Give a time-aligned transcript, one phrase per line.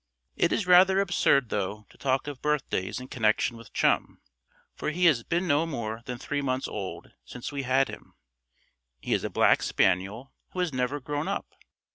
[0.35, 4.19] It is rather absurd, though, to talk of birthdays in connection with Chum,
[4.73, 8.15] for he has been no more than three months old since we have had him.
[8.99, 11.53] He is a black spaniel who has never grown up.